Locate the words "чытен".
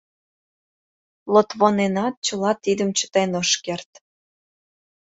2.97-3.31